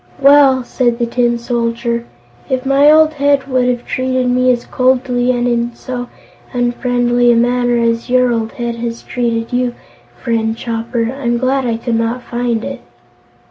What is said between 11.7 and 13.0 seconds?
could not find it."